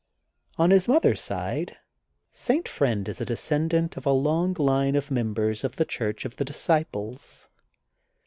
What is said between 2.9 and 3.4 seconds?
is a